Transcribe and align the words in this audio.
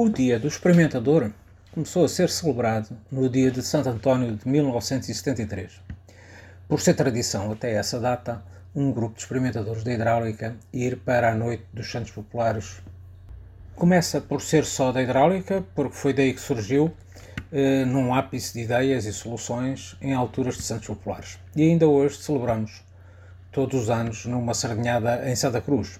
O 0.00 0.08
Dia 0.08 0.38
do 0.38 0.46
Experimentador 0.46 1.32
começou 1.72 2.04
a 2.04 2.08
ser 2.08 2.30
celebrado 2.30 2.96
no 3.10 3.28
dia 3.28 3.50
de 3.50 3.60
Santo 3.62 3.88
António 3.88 4.36
de 4.36 4.46
1973. 4.46 5.72
Por 6.68 6.80
ser 6.80 6.94
tradição 6.94 7.50
até 7.50 7.72
essa 7.72 7.98
data, 7.98 8.40
um 8.72 8.92
grupo 8.92 9.16
de 9.16 9.22
experimentadores 9.22 9.82
da 9.82 9.92
hidráulica 9.92 10.56
ir 10.72 10.98
para 10.98 11.32
a 11.32 11.34
Noite 11.34 11.64
dos 11.72 11.90
Santos 11.90 12.12
Populares. 12.12 12.80
Começa 13.74 14.20
por 14.20 14.40
ser 14.40 14.64
só 14.64 14.92
da 14.92 15.02
hidráulica, 15.02 15.64
porque 15.74 15.96
foi 15.96 16.12
daí 16.12 16.32
que 16.32 16.40
surgiu, 16.40 16.94
eh, 17.50 17.84
num 17.84 18.14
ápice 18.14 18.54
de 18.54 18.60
ideias 18.60 19.04
e 19.04 19.12
soluções 19.12 19.96
em 20.00 20.14
alturas 20.14 20.56
de 20.56 20.62
Santos 20.62 20.86
Populares. 20.86 21.40
E 21.56 21.62
ainda 21.62 21.88
hoje 21.88 22.18
celebramos, 22.18 22.84
todos 23.50 23.82
os 23.82 23.90
anos, 23.90 24.26
numa 24.26 24.54
sardinhada 24.54 25.28
em 25.28 25.34
Santa 25.34 25.60
Cruz, 25.60 25.98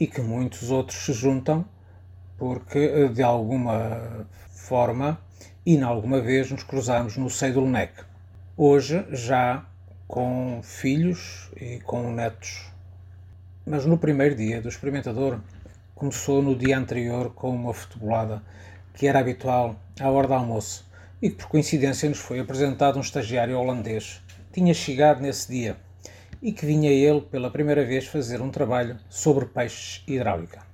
e 0.00 0.06
que 0.06 0.22
muitos 0.22 0.70
outros 0.70 0.96
se 1.04 1.12
juntam 1.12 1.66
porque 2.38 2.78
eh, 2.78 3.08
de 3.08 3.22
alguma 3.22 4.26
forma 4.50 5.20
e 5.66 5.74
em 5.74 5.82
alguma 5.82 6.20
vez 6.20 6.50
nos 6.50 6.62
cruzamos 6.62 7.16
no 7.16 7.28
seio 7.28 7.54
do 7.54 7.60
LNEC. 7.60 7.92
Hoje 8.56 9.04
já 9.10 9.66
com 10.06 10.60
filhos 10.62 11.50
e 11.60 11.80
com 11.80 12.10
netos. 12.12 12.70
Mas 13.66 13.84
no 13.84 13.98
primeiro 13.98 14.34
dia 14.34 14.62
do 14.62 14.68
experimentador 14.68 15.40
começou 15.94 16.40
no 16.40 16.56
dia 16.56 16.78
anterior 16.78 17.30
com 17.34 17.50
uma 17.50 17.74
futebolada 17.74 18.42
que 18.94 19.06
era 19.06 19.18
habitual 19.18 19.76
à 20.00 20.08
hora 20.08 20.28
do 20.28 20.34
almoço 20.34 20.88
e 21.20 21.28
que 21.28 21.36
por 21.36 21.48
coincidência 21.48 22.08
nos 22.08 22.18
foi 22.18 22.38
apresentado 22.38 22.96
um 22.96 23.02
estagiário 23.02 23.58
holandês. 23.58 24.22
Tinha 24.52 24.72
chegado 24.72 25.20
nesse 25.20 25.50
dia 25.50 25.76
e 26.40 26.52
que 26.52 26.64
vinha 26.64 26.90
ele 26.90 27.20
pela 27.20 27.50
primeira 27.50 27.84
vez 27.84 28.06
fazer 28.06 28.40
um 28.40 28.50
trabalho 28.50 28.96
sobre 29.10 29.44
peixes 29.44 30.02
hidráulica. 30.06 30.67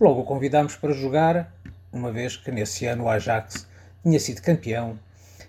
Logo 0.00 0.20
o 0.20 0.24
convidámos 0.24 0.76
para 0.76 0.92
jogar, 0.92 1.52
uma 1.92 2.12
vez 2.12 2.36
que 2.36 2.52
nesse 2.52 2.86
ano 2.86 3.04
o 3.04 3.08
Ajax 3.08 3.66
tinha 4.00 4.20
sido 4.20 4.40
campeão 4.40 4.96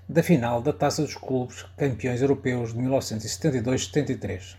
da 0.08 0.24
final 0.24 0.60
da 0.60 0.74
Taça 0.74 1.04
dos 1.04 1.14
Clubes 1.14 1.64
Campeões 1.78 2.20
Europeus 2.20 2.74
de 2.74 2.80
1972-73. 2.80 4.56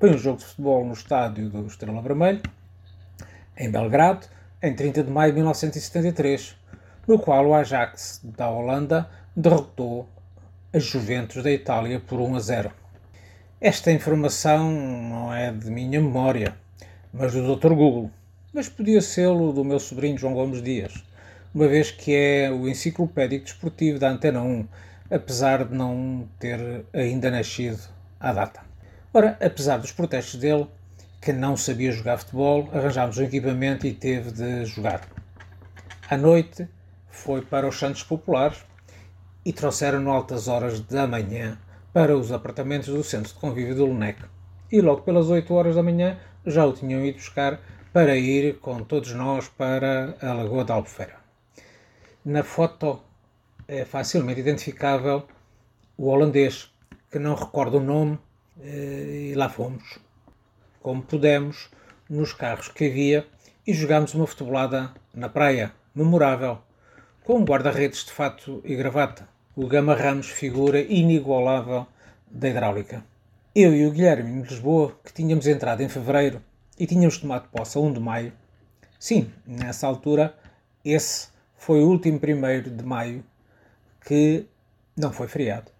Foi 0.00 0.14
um 0.14 0.16
jogo 0.16 0.38
de 0.38 0.46
futebol 0.46 0.82
no 0.82 0.94
estádio 0.94 1.50
do 1.50 1.66
Estrela 1.66 2.00
Vermelho, 2.00 2.40
em 3.54 3.70
Belgrado, 3.70 4.26
em 4.62 4.74
30 4.74 5.04
de 5.04 5.10
maio 5.10 5.32
de 5.32 5.36
1973, 5.36 6.56
no 7.06 7.18
qual 7.18 7.48
o 7.48 7.54
Ajax 7.54 8.22
da 8.24 8.48
Holanda 8.48 9.10
derrotou 9.36 10.08
a 10.72 10.78
Juventus 10.78 11.42
da 11.42 11.50
Itália 11.50 12.00
por 12.00 12.18
1 12.18 12.34
a 12.34 12.40
0. 12.40 12.72
Esta 13.60 13.92
informação 13.92 14.70
não 14.72 15.34
é 15.34 15.52
de 15.52 15.70
minha 15.70 16.00
memória, 16.00 16.56
mas 17.12 17.34
do 17.34 17.56
Dr. 17.56 17.74
Google 17.74 18.10
mas 18.52 18.68
podia 18.68 19.00
ser-lo 19.00 19.52
do 19.52 19.64
meu 19.64 19.78
sobrinho 19.78 20.18
João 20.18 20.34
Gomes 20.34 20.62
Dias, 20.62 21.04
uma 21.54 21.68
vez 21.68 21.90
que 21.90 22.14
é 22.14 22.50
o 22.50 22.68
enciclopédico 22.68 23.44
desportivo 23.44 23.98
da 23.98 24.10
Antena 24.10 24.40
1, 24.40 24.66
apesar 25.10 25.64
de 25.64 25.74
não 25.74 26.28
ter 26.38 26.84
ainda 26.92 27.30
nascido 27.30 27.80
à 28.18 28.32
data. 28.32 28.60
Ora, 29.12 29.38
apesar 29.40 29.78
dos 29.78 29.92
protestos 29.92 30.40
dele, 30.40 30.66
que 31.20 31.32
não 31.32 31.56
sabia 31.56 31.92
jogar 31.92 32.18
futebol, 32.18 32.68
arranjámos 32.72 33.18
um 33.18 33.24
equipamento 33.24 33.86
e 33.86 33.92
teve 33.92 34.30
de 34.30 34.64
jogar. 34.64 35.06
À 36.08 36.16
noite 36.16 36.68
foi 37.08 37.42
para 37.42 37.68
os 37.68 37.78
Santos 37.78 38.02
Populares 38.02 38.58
e 39.44 39.52
trouxeram-no 39.52 40.10
altas 40.10 40.48
horas 40.48 40.80
da 40.80 41.06
manhã 41.06 41.58
para 41.92 42.16
os 42.16 42.30
apartamentos 42.32 42.88
do 42.88 43.02
centro 43.02 43.32
de 43.32 43.38
convívio 43.38 43.74
do 43.74 43.86
Lunec. 43.86 44.22
E 44.70 44.80
logo 44.80 45.02
pelas 45.02 45.28
8 45.28 45.52
horas 45.52 45.74
da 45.74 45.82
manhã 45.82 46.18
já 46.46 46.64
o 46.64 46.72
tinham 46.72 47.04
ido 47.04 47.16
buscar 47.16 47.60
para 47.98 48.16
ir 48.16 48.60
com 48.60 48.84
todos 48.84 49.12
nós 49.12 49.48
para 49.48 50.16
a 50.22 50.32
Lagoa 50.32 50.64
da 50.64 50.74
Albufeira. 50.74 51.16
Na 52.24 52.44
foto 52.44 53.02
é 53.66 53.84
facilmente 53.84 54.38
identificável 54.38 55.26
o 55.96 56.06
holandês, 56.06 56.72
que 57.10 57.18
não 57.18 57.34
recordo 57.34 57.78
o 57.78 57.82
nome, 57.82 58.16
eh, 58.60 59.30
e 59.32 59.34
lá 59.34 59.48
fomos, 59.48 59.98
como 60.80 61.02
pudemos, 61.02 61.70
nos 62.08 62.32
carros 62.32 62.68
que 62.68 62.86
havia 62.86 63.26
e 63.66 63.74
jogámos 63.74 64.14
uma 64.14 64.28
futebolada 64.28 64.94
na 65.12 65.28
praia, 65.28 65.72
memorável, 65.92 66.60
com 67.24 67.38
um 67.38 67.44
guarda-redes 67.44 68.04
de 68.04 68.12
fato 68.12 68.62
e 68.64 68.76
gravata, 68.76 69.28
o 69.56 69.66
Gama 69.66 69.96
Ramos, 69.96 70.28
figura 70.28 70.80
inigualável 70.80 71.84
da 72.30 72.48
hidráulica. 72.48 73.04
Eu 73.56 73.74
e 73.74 73.84
o 73.88 73.90
Guilherme 73.90 74.40
de 74.42 74.50
Lisboa, 74.50 74.96
que 75.04 75.12
tínhamos 75.12 75.48
entrado 75.48 75.82
em 75.82 75.88
fevereiro 75.88 76.40
e 76.78 76.86
tínhamos 76.86 77.18
tomado 77.18 77.48
posse 77.48 77.76
a 77.76 77.80
1 77.80 77.92
de 77.92 78.00
maio. 78.00 78.32
Sim, 78.98 79.32
nessa 79.46 79.86
altura, 79.86 80.34
esse 80.84 81.28
foi 81.56 81.82
o 81.82 81.88
último 81.88 82.18
primeiro 82.18 82.70
de 82.70 82.84
maio 82.84 83.24
que 84.00 84.46
não 84.96 85.12
foi 85.12 85.28
feriado. 85.28 85.70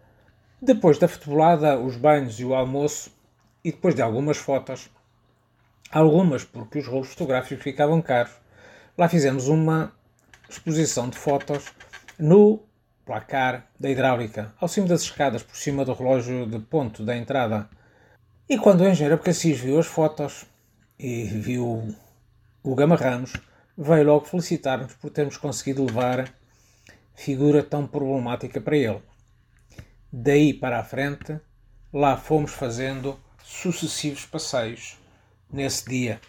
Depois 0.60 0.98
da 0.98 1.08
futebolada, 1.08 1.78
os 1.78 1.96
banhos 1.96 2.38
e 2.40 2.44
o 2.44 2.54
almoço, 2.54 3.12
e 3.64 3.70
depois 3.70 3.94
de 3.94 4.02
algumas 4.02 4.36
fotos, 4.36 4.90
algumas 5.90 6.44
porque 6.44 6.80
os 6.80 6.86
rolos 6.86 7.08
fotográficos 7.08 7.62
ficavam 7.62 8.02
caros, 8.02 8.32
lá 8.96 9.08
fizemos 9.08 9.48
uma 9.48 9.92
exposição 10.48 11.08
de 11.08 11.16
fotos 11.16 11.72
no 12.18 12.60
placar 13.06 13.66
da 13.78 13.88
hidráulica, 13.88 14.52
ao 14.60 14.68
cimo 14.68 14.88
das 14.88 15.02
escadas, 15.02 15.42
por 15.42 15.56
cima 15.56 15.84
do 15.84 15.94
relógio 15.94 16.46
de 16.46 16.58
ponto 16.58 17.04
da 17.04 17.16
entrada. 17.16 17.68
E 18.48 18.58
quando 18.58 18.80
o 18.80 18.88
engenheiro 18.88 19.18
Cassis 19.18 19.58
viu 19.58 19.78
as 19.78 19.86
fotos, 19.86 20.44
e 20.98 21.24
viu 21.24 21.94
o 22.62 22.74
Gama 22.74 22.96
Ramos, 22.96 23.32
veio 23.76 24.04
logo 24.04 24.24
felicitar-nos 24.24 24.94
por 24.94 25.10
termos 25.10 25.36
conseguido 25.36 25.84
levar 25.84 26.32
figura 27.14 27.62
tão 27.62 27.86
problemática 27.86 28.60
para 28.60 28.76
ele. 28.76 29.02
Daí 30.12 30.52
para 30.52 30.80
a 30.80 30.84
frente, 30.84 31.38
lá 31.92 32.16
fomos 32.16 32.52
fazendo 32.52 33.18
sucessivos 33.44 34.26
passeios 34.26 34.98
nesse 35.50 35.88
dia, 35.88 36.20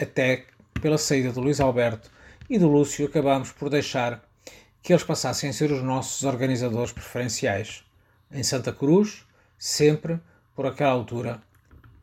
até 0.00 0.44
pela 0.80 0.98
saída 0.98 1.32
do 1.32 1.40
Luís 1.40 1.60
Alberto 1.60 2.10
e 2.48 2.58
do 2.58 2.68
Lúcio 2.68 3.06
acabámos 3.06 3.52
por 3.52 3.68
deixar 3.68 4.22
que 4.82 4.92
eles 4.92 5.04
passassem 5.04 5.50
a 5.50 5.52
ser 5.52 5.72
os 5.72 5.82
nossos 5.82 6.24
organizadores 6.24 6.92
preferenciais. 6.92 7.84
Em 8.30 8.42
Santa 8.42 8.72
Cruz, 8.72 9.26
sempre 9.58 10.20
por 10.54 10.66
aquela 10.66 10.92
altura, 10.92 11.42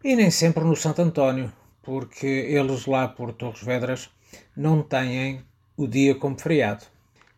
e 0.03 0.15
nem 0.15 0.29
sempre 0.29 0.63
no 0.63 0.75
Santo 0.75 1.01
António, 1.01 1.51
porque 1.85 2.25
eles 2.25 2.87
lá 2.87 3.07
por 3.07 3.31
Torres 3.31 3.61
Vedras 3.61 4.09
não 4.57 4.81
têm 4.81 5.45
o 5.77 5.87
dia 5.87 6.15
como 6.15 6.37
feriado. 6.37 6.83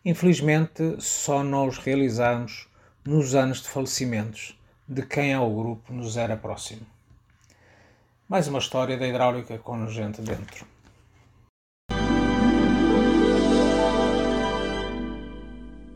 Infelizmente, 0.04 0.96
só 0.98 1.44
nós 1.44 1.76
realizamos 1.76 2.66
nos 3.04 3.34
anos 3.34 3.62
de 3.62 3.68
falecimentos 3.68 4.58
de 4.88 5.02
quem 5.02 5.34
ao 5.34 5.54
grupo 5.54 5.92
nos 5.92 6.16
era 6.16 6.36
próximo. 6.36 6.86
Mais 8.26 8.48
uma 8.48 8.58
história 8.58 8.96
da 8.96 9.06
hidráulica 9.06 9.58
com 9.58 9.86
gente 9.88 10.22
dentro. 10.22 10.66